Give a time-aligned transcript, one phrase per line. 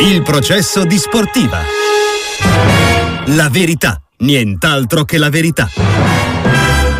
[0.00, 1.60] Il processo di sportiva.
[3.26, 5.68] La verità, nient'altro che la verità.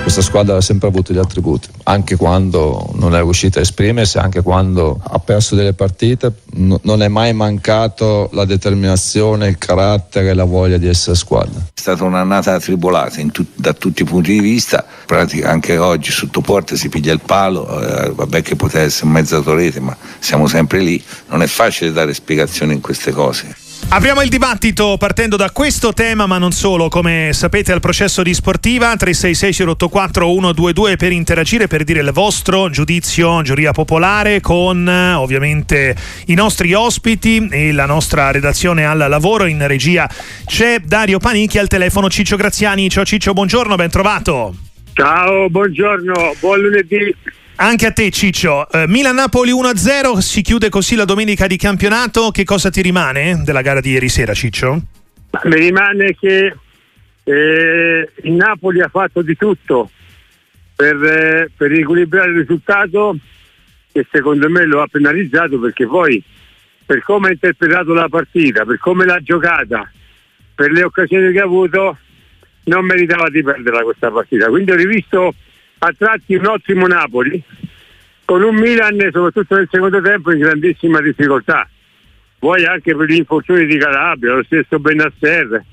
[0.08, 4.40] Questa squadra ha sempre avuto gli attributi, anche quando non è riuscita a esprimersi, anche
[4.40, 10.32] quando ha perso delle partite, n- non è mai mancato la determinazione, il carattere e
[10.32, 11.60] la voglia di essere squadra.
[11.60, 16.40] È stata un'annata tribolata tut- da tutti i punti di vista, pratica anche oggi sotto
[16.40, 20.80] porta si piglia il palo, eh, vabbè che poteva essere mezza torrete, ma siamo sempre
[20.80, 23.54] lì, non è facile dare spiegazioni in queste cose.
[23.90, 26.88] Apriamo il dibattito partendo da questo tema, ma non solo.
[26.88, 32.68] Come sapete, al processo di sportiva 366 084 122 per interagire, per dire il vostro
[32.68, 35.96] giudizio, giuria popolare, con ovviamente
[36.26, 40.06] i nostri ospiti e la nostra redazione al lavoro in regia.
[40.44, 42.90] C'è Dario Panicchi al telefono Ciccio Graziani.
[42.90, 44.54] Ciao Ciccio, buongiorno, ben trovato.
[44.92, 47.14] Ciao, buongiorno, buon lunedì.
[47.60, 52.44] Anche a te Ciccio, eh, Milan-Napoli 1-0, si chiude così la domenica di campionato, che
[52.44, 54.80] cosa ti rimane della gara di ieri sera Ciccio?
[55.42, 56.54] Mi rimane che
[57.24, 59.90] eh, il Napoli ha fatto di tutto
[60.76, 63.16] per, eh, per riequilibrare il risultato
[63.90, 66.22] che secondo me lo ha penalizzato perché poi
[66.86, 69.90] per come ha interpretato la partita, per come l'ha giocata,
[70.54, 71.98] per le occasioni che ha avuto,
[72.66, 74.46] non meritava di perderla questa partita.
[74.46, 75.34] Quindi ho rivisto
[75.78, 77.42] a tratti un ottimo Napoli
[78.24, 81.68] con un Milan soprattutto nel secondo tempo in grandissima difficoltà.
[82.38, 85.64] Poi anche per gli infortuni di Calabria lo stesso Benasser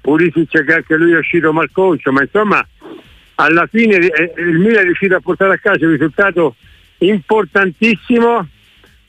[0.00, 2.66] Pulisic che anche lui è uscito malconcio ma insomma
[3.36, 6.56] alla fine eh, il Milan è riuscito a portare a casa un risultato
[6.98, 8.46] importantissimo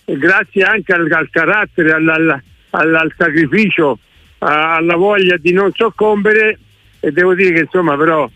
[0.05, 3.99] grazie anche al, al carattere al, al, al sacrificio
[4.39, 6.59] alla voglia di non soccombere
[6.99, 8.29] e devo dire che insomma però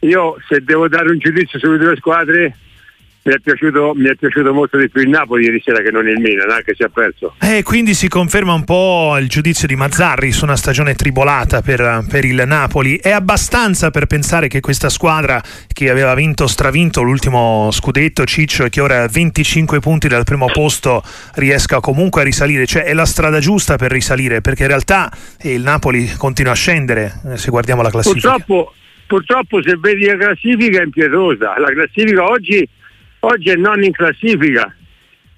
[0.00, 2.56] io se devo dare un giudizio sulle due squadre
[3.26, 6.06] mi è, piaciuto, mi è, piaciuto, molto di più il Napoli ieri sera che non
[6.06, 7.34] il Milan, anche se ha perso.
[7.40, 12.06] Eh, quindi si conferma un po' il giudizio di Mazzarri su una stagione tribolata per,
[12.08, 12.98] per, il Napoli.
[12.98, 15.42] È abbastanza per pensare che questa squadra
[15.72, 20.46] che aveva vinto, stravinto l'ultimo scudetto, Ciccio, e che ora ha 25 punti dal primo
[20.46, 21.02] posto,
[21.34, 22.64] riesca comunque a risalire.
[22.64, 26.56] Cioè è la strada giusta per risalire, perché in realtà eh, il Napoli continua a
[26.56, 28.34] scendere, eh, se guardiamo la classifica.
[28.34, 28.72] Purtroppo
[29.06, 32.68] purtroppo se vedi la classifica è impietosa, la classifica oggi,
[33.20, 34.74] oggi, è non in classifica.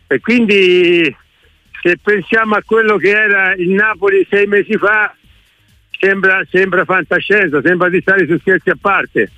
[0.07, 1.15] E quindi
[1.83, 5.15] se pensiamo a quello che era il Napoli sei mesi fa
[5.99, 9.31] sembra, sembra fantascienza, sembra di stare su scherzi a parte,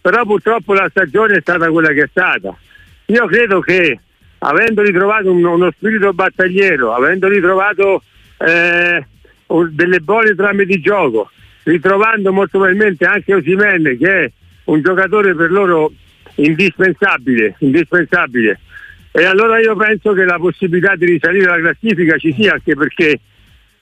[0.00, 2.56] però purtroppo la stagione è stata quella che è stata.
[3.06, 3.98] Io credo che
[4.38, 8.02] avendo ritrovato un, uno spirito battagliero, avendo ritrovato
[8.38, 9.04] eh,
[9.70, 11.30] delle buone trame di gioco,
[11.64, 14.32] ritrovando molto probabilmente anche Osimene che è
[14.64, 15.92] un giocatore per loro
[16.36, 18.60] indispensabile, indispensabile.
[19.12, 23.20] E allora io penso che la possibilità di risalire la classifica ci sia, anche perché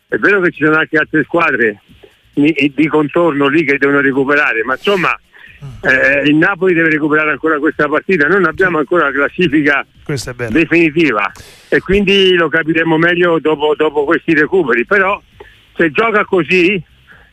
[0.09, 1.83] è vero che ci sono anche altre squadre
[2.33, 5.15] di contorno lì che devono recuperare, ma insomma
[5.83, 9.84] eh, il Napoli deve recuperare ancora questa partita, noi non abbiamo ancora la classifica
[10.50, 11.31] definitiva.
[11.69, 15.21] E quindi lo capiremo meglio dopo, dopo questi recuperi, però
[15.77, 16.83] se gioca così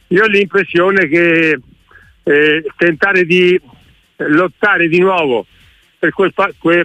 [0.07, 1.59] io ho l'impressione che
[2.23, 3.59] eh, tentare di
[4.17, 5.45] lottare di nuovo
[5.99, 6.33] per quel,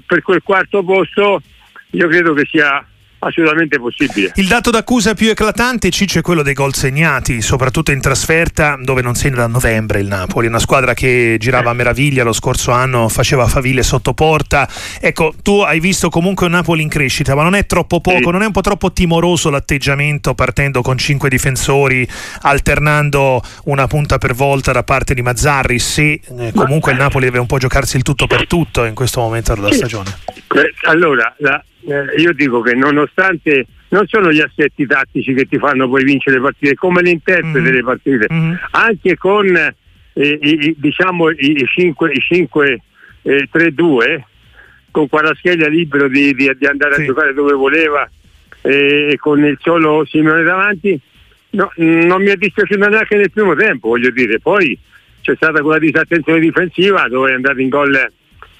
[0.04, 1.42] per quel quarto posto
[1.90, 2.84] io credo che sia
[3.20, 4.32] assolutamente possibile.
[4.36, 9.02] Il dato d'accusa più eclatante, Ciccio, è quello dei gol segnati, soprattutto in trasferta, dove
[9.02, 13.08] non segna da novembre il Napoli, una squadra che girava a meraviglia lo scorso anno,
[13.08, 14.68] faceva faville sotto porta.
[15.00, 18.30] Ecco, tu hai visto comunque un Napoli in crescita, ma non è troppo poco, sì.
[18.30, 22.06] non è un po' troppo timoroso l'atteggiamento partendo con cinque difensori,
[22.42, 27.38] alternando una punta per volta da parte di Mazzarri, se eh, comunque il Napoli deve
[27.38, 30.16] un po' giocarsi il tutto per tutto in questo momento della stagione?
[30.84, 35.88] Allora, la, eh, io dico che nonostante non sono gli assetti tattici che ti fanno
[35.88, 37.64] poi vincere le partite, come l'interprete mm.
[37.64, 38.52] delle partite, mm.
[38.70, 39.46] anche con
[40.12, 42.82] eh, i, diciamo i 5, i 5
[43.22, 44.20] eh, 3-2
[44.90, 47.02] con Quarascheglia libero di, di, di andare sì.
[47.02, 48.08] a giocare dove voleva
[48.62, 50.98] e con il solo Simeone davanti
[51.50, 54.78] no, non mi è dispiaciuto neanche nel primo tempo voglio dire poi
[55.22, 58.12] c'è stata quella disattenzione difensiva dove è andato in gol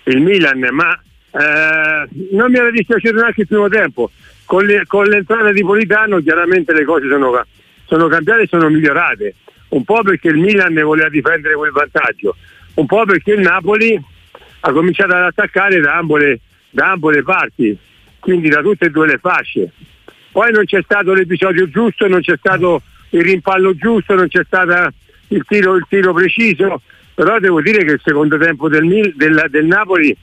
[0.05, 0.99] il Milan ma
[1.33, 4.11] eh, non mi era dispiaciuto neanche il primo tempo.
[4.45, 7.45] Con, le, con l'entrata di Politano chiaramente le cose sono,
[7.87, 9.35] sono cambiate e sono migliorate.
[9.69, 12.35] Un po' perché il Milan ne voleva difendere quel vantaggio,
[12.75, 14.01] un po' perché il Napoli
[14.61, 16.41] ha cominciato ad attaccare da ambo le,
[16.71, 17.79] da ambo le parti,
[18.19, 19.71] quindi da tutte e due le fasce.
[20.33, 24.93] Poi non c'è stato l'episodio giusto, non c'è stato il rimpallo giusto, non c'è stato
[25.29, 26.83] il tiro, il tiro preciso,
[27.15, 30.17] però devo dire che il secondo tempo del, del, del Napoli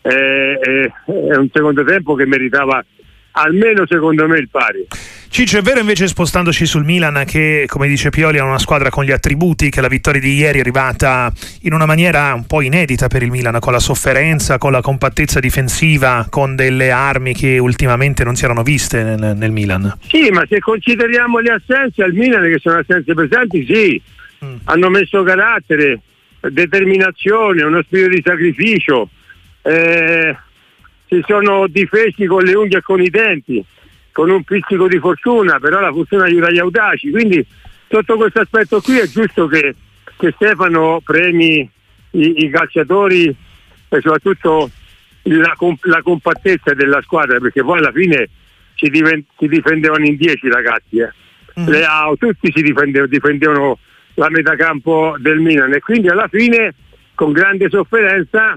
[0.00, 2.84] è, è, un secondo tempo che meritava
[3.32, 4.86] almeno secondo me il pari.
[5.30, 9.04] Ciccio, è vero invece spostandoci sul Milan che, come dice Pioli, è una squadra con
[9.04, 11.30] gli attributi, che la vittoria di ieri è arrivata
[11.62, 15.38] in una maniera un po' inedita per il Milan, con la sofferenza, con la compattezza
[15.38, 19.98] difensiva, con delle armi che ultimamente non si erano viste nel, nel Milan.
[20.08, 24.02] Sì, ma se consideriamo le assenze al Milan, che sono assenze pesanti, sì,
[24.44, 24.56] mm.
[24.64, 26.00] hanno messo carattere,
[26.40, 29.10] determinazione, uno spirito di sacrificio,
[29.68, 30.36] eh,
[31.06, 33.64] si sono difesi con le unghie e con i denti
[34.12, 37.44] con un pizzico di fortuna, però la fortuna aiuta gli audaci, quindi
[37.88, 39.76] sotto questo aspetto qui è giusto che,
[40.16, 41.58] che Stefano premi
[42.10, 44.70] i, i, calciatori e soprattutto
[45.22, 48.28] la, la, compattezza della squadra, perché poi alla fine
[48.74, 51.12] si, divent, si difendevano in dieci ragazzi, eh.
[51.60, 51.68] mm.
[51.68, 53.78] Leao, tutti si difendevano, difendevano
[54.14, 56.74] la metà campo del Milan e quindi alla fine
[57.14, 58.56] con grande sofferenza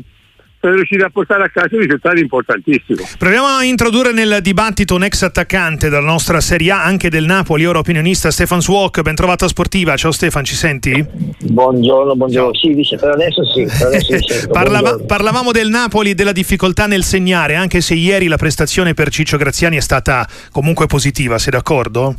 [0.62, 3.00] sono riusciti a portare a casa risultati importantissimi.
[3.18, 7.66] Proviamo a introdurre nel dibattito un ex attaccante della nostra Serie A, anche del Napoli,
[7.66, 9.96] ora opinionista Stefan Swok, ben trovata sportiva.
[9.96, 11.04] Ciao Stefan, ci senti?
[11.40, 12.54] Buongiorno, buongiorno.
[12.54, 13.64] Sì, dice, per adesso sì.
[13.64, 18.38] Per adesso Parlava, parlavamo del Napoli e della difficoltà nel segnare, anche se ieri la
[18.38, 22.14] prestazione per Ciccio Graziani è stata comunque positiva, sei d'accordo?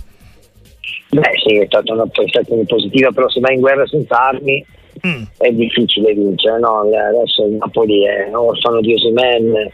[1.11, 4.65] Beh sì, è stata una prestazione positiva, però se vai in guerra senza armi
[5.07, 5.23] mm.
[5.39, 6.81] è difficile vincere, no?
[6.81, 9.71] adesso il Napoli è orfano di Osimen,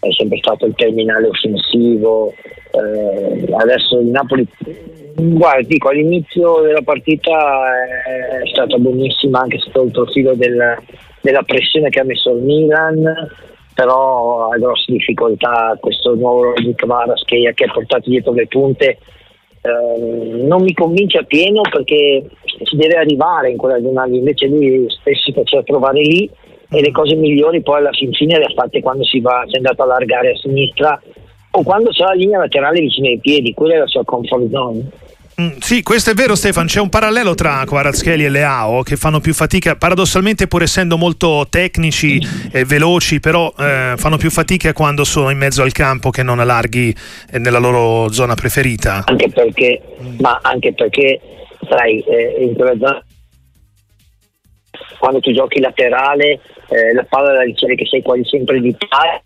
[0.00, 2.32] è sempre stato il terminale offensivo,
[2.70, 4.46] eh, adesso il Napoli,
[5.14, 7.32] guarda, dico all'inizio della partita
[8.06, 10.76] è stata buonissima anche sotto il profilo del,
[11.20, 13.30] della pressione che ha messo il Milan,
[13.74, 18.98] però ha grosse difficoltà questo nuovo Kvaras che, che ha portato dietro le punte
[19.62, 22.24] Ehm, non mi convince appieno perché
[22.64, 26.28] si deve arrivare in quella giornata, invece lui spesso si faceva trovare lì
[26.70, 29.54] e le cose migliori poi alla fin fine le ha fatte quando si, va, si
[29.54, 31.00] è andato a allargare a sinistra
[31.50, 34.90] o quando c'è la linea laterale vicino ai piedi, quella è la sua comfort zone.
[35.40, 39.20] Mm, sì, questo è vero Stefan, c'è un parallelo tra Kvaratskhelia e Leao che fanno
[39.20, 42.18] più fatica, paradossalmente pur essendo molto tecnici
[42.50, 46.40] e veloci, però eh, fanno più fatica quando sono in mezzo al campo che non
[46.40, 46.92] allarghi
[47.30, 49.04] eh, nella loro zona preferita.
[49.06, 49.80] Anche perché,
[50.18, 51.20] ma anche perché
[51.68, 53.02] sai, eh, in quella zona
[54.98, 59.22] quando tu giochi laterale eh, la palla la ricevi che sei quasi sempre di pari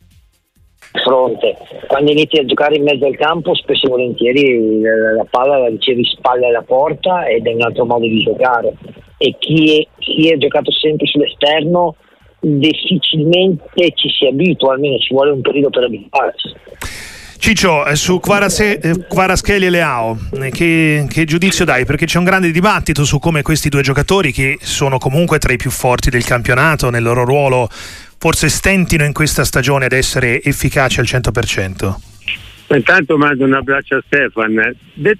[0.92, 1.56] fronte.
[1.86, 6.04] Quando inizi a giocare in mezzo al campo, spesso e volentieri la palla la ricevi
[6.04, 8.74] spalle alla porta ed è un altro modo di giocare.
[9.16, 11.94] E chi, è, chi ha giocato sempre sull'esterno
[12.40, 16.54] difficilmente ci si abitua, almeno ci vuole un periodo per abituarsi.
[17.38, 21.84] Ciccio, eh, su Kvaraschelli e Leao, eh, che, che, giudizio dai?
[21.84, 25.56] Perché c'è un grande dibattito su come questi due giocatori, che sono comunque tra i
[25.56, 27.68] più forti del campionato nel loro ruolo,
[28.22, 31.94] forse stentino in questa stagione ad essere efficaci al 100%?
[32.68, 34.76] Intanto mando un abbraccio a Stefan.
[34.94, 35.18] De-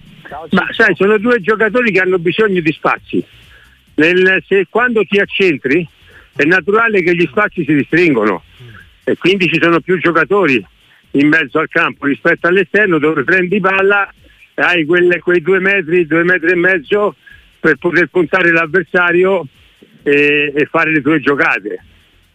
[0.51, 3.21] ma sai, sono due giocatori che hanno bisogno di spazi.
[3.95, 5.85] Nel, se, quando ti accentri
[6.37, 8.45] è naturale che gli spazi si ristringono
[9.03, 10.65] e quindi ci sono più giocatori
[11.11, 14.09] in mezzo al campo rispetto all'esterno dove prendi palla
[14.55, 17.17] e hai quelle, quei due metri, due metri e mezzo
[17.59, 19.45] per poter puntare l'avversario
[20.05, 21.87] e, e fare le tue giocate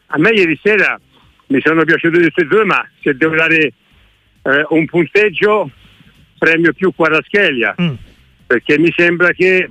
[0.08, 1.00] a me ieri sera
[1.48, 3.58] mi sono piaciuti tutti e due, ma se devo dare
[4.42, 5.70] eh, un punteggio
[6.38, 7.94] premio più Quaraschelia, mm.
[8.46, 9.70] perché mi sembra che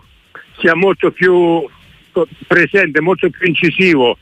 [0.58, 1.68] sia molto più
[2.46, 4.18] presente, molto più incisivo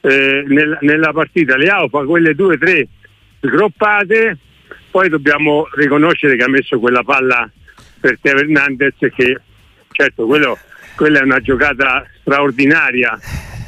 [0.00, 1.56] eh, nel, nella partita.
[1.56, 2.88] Leao fa quelle due o tre
[3.40, 4.38] groppate,
[4.90, 7.48] poi dobbiamo riconoscere che ha messo quella palla
[8.00, 9.40] per Teo Hernandez che
[9.92, 10.58] certo quello,
[10.96, 13.18] quella è una giocata straordinaria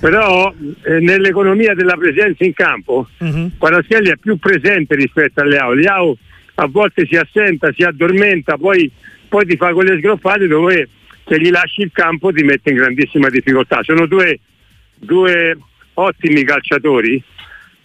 [0.00, 0.52] però
[0.84, 3.50] eh, nell'economia della presenza in campo uh-huh.
[3.58, 6.16] Quaraschelli è più presente rispetto a Leao Leao
[6.54, 8.90] a volte si assenta, si addormenta poi,
[9.28, 10.88] poi ti fa quelle sgroppate dove
[11.26, 14.40] se gli lasci il campo ti mette in grandissima difficoltà sono due,
[14.98, 15.56] due
[15.94, 17.22] ottimi calciatori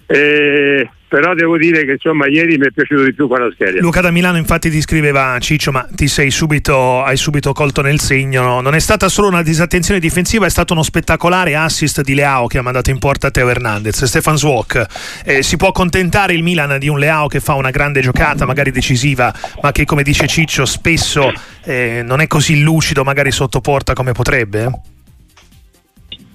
[0.07, 3.79] eh, però devo dire che insomma ieri mi è piaciuto di più quella scheda.
[3.79, 7.99] Luca da Milano infatti ti scriveva Ciccio ma ti sei subito, hai subito colto nel
[7.99, 8.61] segno no?
[8.61, 12.57] non è stata solo una disattenzione difensiva è stato uno spettacolare assist di Leao che
[12.57, 16.89] ha mandato in porta Teo Hernandez Stefan Zwok eh, si può accontentare il Milan di
[16.89, 21.31] un Leao che fa una grande giocata magari decisiva ma che come dice Ciccio spesso
[21.63, 24.69] eh, non è così lucido magari sotto porta come potrebbe?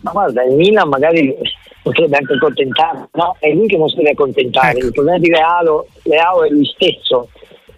[0.02, 1.34] Ma guarda, il Milan magari
[1.82, 3.36] potrebbe anche accontentare, no?
[3.38, 4.76] È lui che non si deve accontentare.
[4.76, 4.86] Ecco.
[4.86, 7.28] Il problema di Leao, Leao è lui stesso.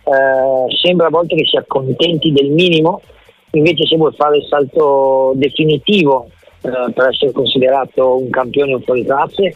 [0.05, 3.03] Eh, sembra a volte che si accontenti del minimo,
[3.53, 6.29] invece se vuoi fare il salto definitivo
[6.63, 9.55] eh, per essere considerato un campione fuori classe,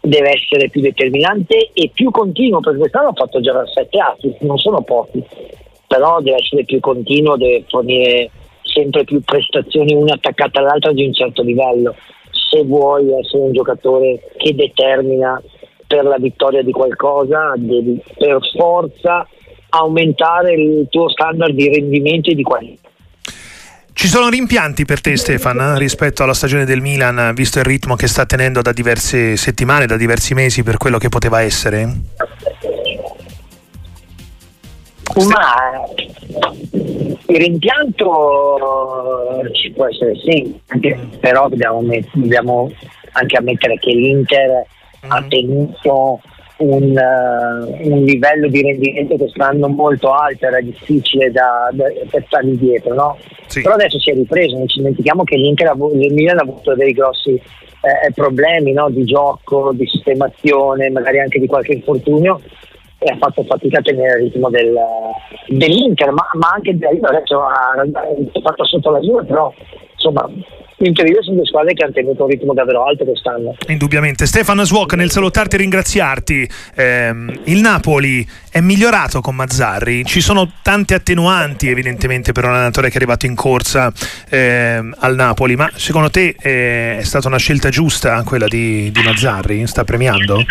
[0.00, 4.58] deve essere più determinante e più continuo, perché quest'anno ha fatto già 7 atti, non
[4.58, 5.22] sono pochi,
[5.86, 8.30] però deve essere più continuo, deve fornire
[8.62, 11.94] sempre più prestazioni una attaccata all'altra di un certo livello.
[12.50, 15.40] Se vuoi essere un giocatore che determina
[15.86, 19.26] per la vittoria di qualcosa, devi per forza
[19.70, 22.88] aumentare il tuo standard di rendimento e di qualità.
[23.98, 28.06] Ci sono rimpianti per te Stefan rispetto alla stagione del Milan, visto il ritmo che
[28.06, 31.82] sta tenendo da diverse settimane, da diversi mesi per quello che poteva essere?
[35.26, 35.84] Ma
[37.26, 38.58] il rimpianto
[39.52, 41.82] ci può essere sì, anche, però dobbiamo,
[42.12, 42.70] dobbiamo,
[43.12, 44.66] anche ammettere che l'Inter
[45.06, 45.10] mm.
[45.10, 46.20] ha tenuto
[46.58, 52.56] un, uh, un, livello di rendimento quest'anno molto alto, era difficile da, da, da stargli
[52.56, 53.18] dietro, no?
[53.46, 53.62] sì.
[53.62, 56.92] però adesso si è ripreso, non ci dimentichiamo che l'Inter, il Milan ha avuto dei
[56.92, 58.90] grossi eh, problemi no?
[58.90, 62.40] di gioco, di sistemazione, magari anche di qualche infortunio
[62.98, 64.74] e ha fatto fatica a tenere il ritmo del,
[65.46, 67.74] dell'Inter, ma, ma anche della Juve adesso ha,
[68.42, 69.52] fatto sotto la Juve, però
[69.92, 70.28] insomma
[70.78, 73.56] Inter e Juve sono due squadre che hanno tenuto un ritmo davvero alto quest'anno.
[73.68, 74.26] Indubbiamente.
[74.26, 80.50] Stefano Swok, nel salutarti e ringraziarti, ehm, il Napoli è migliorato con Mazzarri, ci sono
[80.62, 83.92] tante attenuanti evidentemente per un allenatore che è arrivato in corsa
[84.28, 89.02] ehm, al Napoli, ma secondo te eh, è stata una scelta giusta quella di, di
[89.02, 89.66] Mazzarri?
[89.68, 90.42] Sta premiando?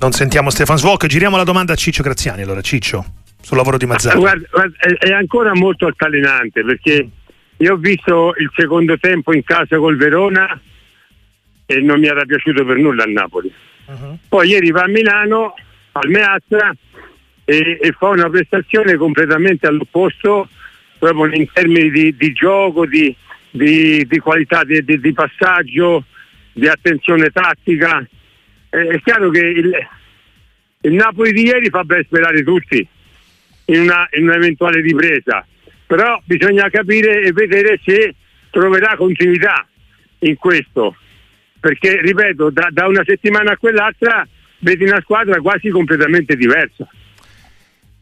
[0.00, 2.42] Non sentiamo Stefano Svok, giriamo la domanda a Ciccio Graziani.
[2.42, 3.04] Allora, Ciccio,
[3.40, 4.20] sul lavoro di Mazzarri.
[4.20, 7.08] Guarda, guarda, è, ancora molto altalenante perché
[7.56, 10.58] io ho visto il secondo tempo in casa col Verona
[11.66, 13.52] e non mi era piaciuto per nulla a Napoli.
[13.86, 14.18] Uh-huh.
[14.28, 15.54] Poi ieri va a Milano,
[15.92, 16.72] al Meazza,
[17.44, 20.48] e, e, fa una prestazione completamente all'opposto,
[20.96, 23.14] proprio in termini di, di gioco, di,
[23.50, 26.04] di, di qualità di, di, passaggio,
[26.52, 28.06] di attenzione tattica
[28.68, 29.88] è chiaro che il,
[30.80, 32.86] il Napoli di ieri fa ben sperare tutti
[33.66, 35.46] in, una, in un'eventuale ripresa,
[35.86, 38.14] però bisogna capire e vedere se
[38.50, 39.66] troverà continuità
[40.20, 40.96] in questo,
[41.60, 44.26] perché ripeto, da, da una settimana a quell'altra
[44.58, 46.86] vedi una squadra quasi completamente diversa.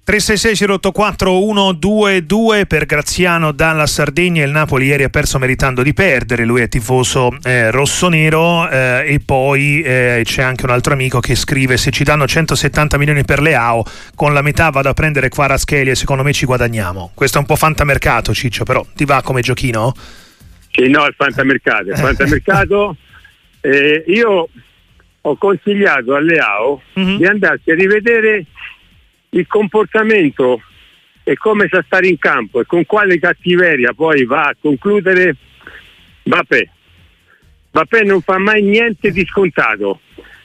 [0.06, 4.44] 366-084-122 per Graziano dalla Sardegna.
[4.44, 6.44] Il Napoli ieri ha perso meritando di perdere.
[6.44, 8.70] Lui è tifoso eh, rossonero.
[8.70, 12.96] Eh, e poi eh, c'è anche un altro amico che scrive: Se ci danno 170
[12.98, 13.82] milioni per le AO,
[14.14, 17.10] con la metà vado a prendere Quaraschelli e secondo me ci guadagniamo.
[17.12, 19.92] Questo è un po' fantamercato, Ciccio, però ti va come giochino?
[20.70, 21.90] Sì, no, il fantamercato.
[21.90, 22.94] Il fantamercato
[23.60, 24.48] eh, io
[25.20, 27.16] ho consigliato alle AO mm-hmm.
[27.16, 28.44] di andarsi a rivedere
[29.38, 30.60] il comportamento
[31.22, 35.36] e come sa stare in campo e con quale cattiveria poi va a concludere
[36.26, 36.68] Vabbè.
[37.70, 40.00] Vabbè non fa mai niente di scontato.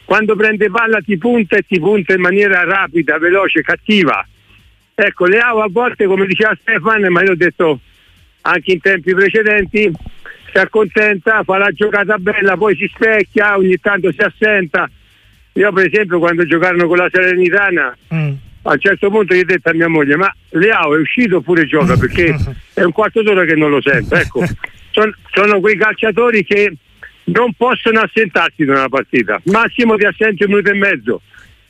[0.06, 4.26] Quando prende palla ti punta e ti punta in maniera rapida, veloce, cattiva.
[4.94, 7.80] Ecco, le Leao a volte, come diceva Stefano, ma io ho detto
[8.42, 9.92] anche in tempi precedenti,
[10.52, 14.90] si accontenta, fa la giocata bella, poi si specchia, ogni tanto si assenta.
[15.54, 18.34] Io per esempio quando giocarono con la Serenitana mm
[18.64, 21.66] a un certo punto gli ho detto a mia moglie ma Leao è uscito oppure
[21.66, 21.98] gioca?
[21.98, 22.36] Perché
[22.74, 24.16] è un quarto d'ora che non lo sento.
[24.16, 24.44] Ecco
[24.92, 26.74] sono, sono quei calciatori che
[27.26, 29.40] non possono assentarsi da una partita.
[29.46, 31.22] Massimo di assenti un minuto e mezzo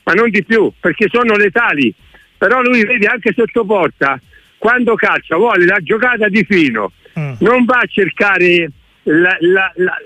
[0.03, 1.93] ma non di più perché sono letali.
[2.37, 4.19] Però lui vedi anche sotto porta
[4.57, 6.91] quando calcia vuole la giocata di fino.
[7.19, 7.33] Mm.
[7.39, 8.71] non va a cercare
[9.03, 9.97] la, la, la,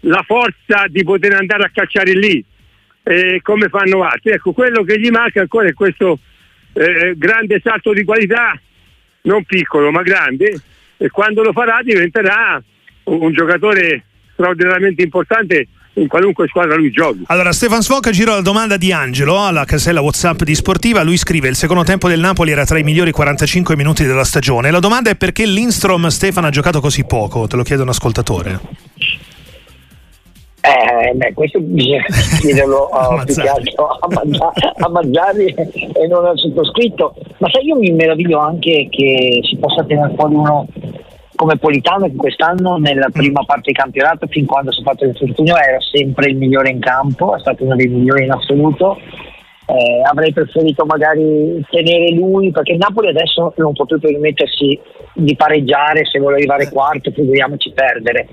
[0.00, 2.44] la forza di poter andare a calciare lì
[3.02, 4.32] eh, come fanno altri.
[4.32, 6.18] Ecco, quello che gli manca ancora è questo
[6.72, 8.58] eh, grande salto di qualità,
[9.22, 10.60] non piccolo ma grande,
[10.96, 12.62] e quando lo farà diventerà
[13.04, 17.24] un, un giocatore straordinariamente importante in qualunque squadra lui giochi.
[17.26, 21.02] Allora, Stefan Svoca gira la domanda di Angelo alla casella WhatsApp di Sportiva.
[21.02, 24.70] Lui scrive: Il secondo tempo del Napoli era tra i migliori 45 minuti della stagione.
[24.70, 27.46] La domanda è perché Lindstrom Stefan ha giocato così poco?
[27.46, 28.60] Te lo chiede un ascoltatore.
[30.64, 32.04] Eh, beh, questo bisogna
[32.40, 37.14] chiederlo uh, più che altro a, Mangiari, a Mangiari e non al sottoscritto.
[37.38, 40.68] Ma sai, io mi meraviglio anche che si possa tenere fuori uno
[41.34, 43.12] come Politano che quest'anno nella mm.
[43.12, 46.78] prima parte di campionato, fin quando si è fatto l'infortunio, era sempre il migliore in
[46.78, 48.98] campo, è stato uno dei migliori in assoluto.
[49.66, 54.78] Eh, avrei preferito magari tenere lui perché il Napoli adesso non può più permettersi
[55.14, 58.28] di pareggiare se vuole arrivare quarto, figuriamoci perdere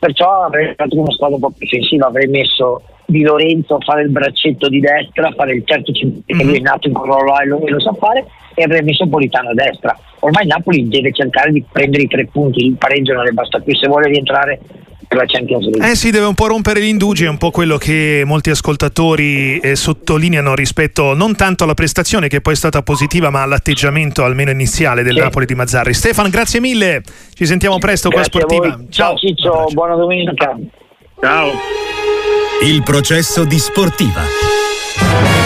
[0.00, 4.02] Perciò avrei fatto una squadra un po' più offensiva, avrei messo Di Lorenzo a fare
[4.02, 6.20] il braccetto di destra, a fare il terzo mm-hmm.
[6.24, 9.50] che lui è nato in là e lo, lo sa fare, e avrei messo Politano
[9.50, 9.94] a destra.
[10.20, 13.74] Ormai Napoli deve cercare di prendere i tre punti, il pareggio non le basta più,
[13.76, 14.58] se vuole rientrare
[15.10, 15.90] per la Champions League.
[15.90, 19.58] Eh sì, deve un po' rompere gli indugi, è un po' quello che molti ascoltatori
[19.58, 24.52] eh, sottolineano rispetto non tanto alla prestazione che poi è stata positiva, ma all'atteggiamento almeno
[24.52, 25.20] iniziale del sì.
[25.20, 25.94] Napoli di Mazzarri.
[25.94, 27.02] Stefan, grazie mille,
[27.34, 28.84] ci sentiamo presto grazie qua Sportiva.
[28.88, 30.56] Ciao Ciccio, buona domenica.
[31.20, 31.50] Ciao.
[32.62, 35.39] Il processo di Sportiva.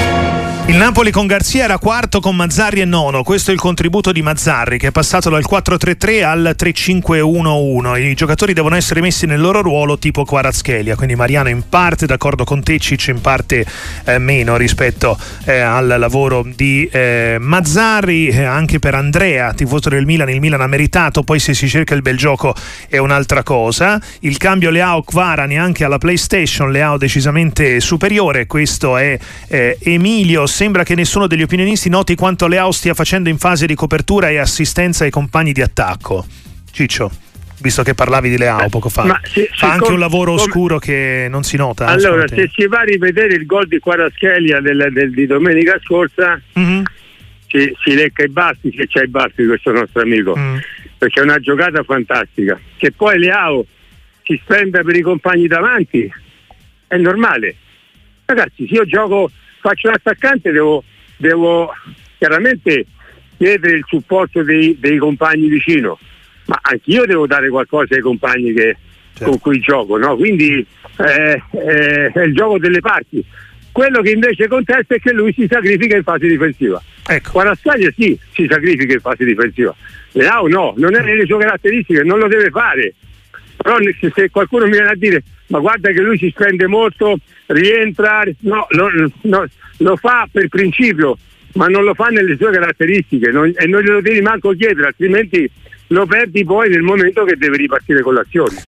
[0.67, 3.23] Il Napoli con Garzia era quarto con Mazzarri e nono.
[3.23, 8.03] Questo è il contributo di Mazzarri che è passato dal 4-3-3 al 3-5-1-1.
[8.03, 12.45] I giocatori devono essere messi nel loro ruolo tipo Quarazchelia, quindi Mariano in parte d'accordo
[12.45, 13.67] con Tecic, in parte
[14.07, 20.07] eh, meno rispetto eh, al lavoro di eh, Mazzarri, eh, anche per Andrea, tifoso del
[20.07, 22.55] Milan, il Milan ha meritato, poi se si cerca il bel gioco
[22.89, 24.01] è un'altra cosa.
[24.21, 29.19] Il cambio Leao Kvara neanche alla PlayStation, Leao decisamente superiore, questo è
[29.49, 33.75] eh, Emilio sembra che nessuno degli opinionisti noti quanto Leao stia facendo in fase di
[33.75, 36.25] copertura e assistenza ai compagni di attacco.
[36.71, 37.11] Ciccio
[37.61, 39.05] visto che parlavi di Leao poco fa.
[39.05, 41.89] Ma se, Fa anche com- un lavoro oscuro che non si nota.
[41.89, 45.77] Eh, allora, se si va a rivedere il gol di Quaraschelia del, del, di domenica
[45.83, 46.83] scorsa, mm-hmm.
[47.49, 50.57] si, si, lecca i basti, se c'è i basti questo nostro amico, mm.
[50.99, 52.61] perché è una giocata fantastica.
[52.77, 53.67] Che poi Leao
[54.23, 56.09] si spenda per i compagni davanti,
[56.87, 57.57] è normale.
[58.27, 59.31] Ragazzi, se io gioco
[59.65, 60.85] faccio l'attaccante devo,
[61.17, 61.73] devo
[62.19, 62.85] chiaramente
[63.39, 65.99] chiedere il supporto dei, dei, compagni vicino,
[66.47, 68.77] ma anch'io devo dare qualcosa ai compagni che,
[69.15, 69.31] certo.
[69.31, 70.17] con cui gioco, no?
[70.17, 70.65] quindi
[70.99, 73.25] eh, eh, è il gioco delle parti.
[73.73, 76.81] Quello che invece contesta è che lui si sacrifica in fase difensiva.
[77.07, 77.31] Ecco.
[77.33, 79.75] Quarascaglia sì, si sacrifica in fase difensiva.
[80.13, 82.95] Leao no, non è nelle sue caratteristiche, non lo deve fare.
[83.57, 83.77] Però
[84.15, 88.67] se qualcuno mi viene a dire ma guarda che lui si spende molto, rientra, no,
[88.71, 88.89] lo,
[89.23, 89.47] no,
[89.79, 91.17] lo fa per principio,
[91.55, 95.49] ma non lo fa nelle sue caratteristiche non, e non glielo devi manco chiedere, altrimenti
[95.89, 98.57] lo perdi poi nel momento che deve ripartire con l'azione.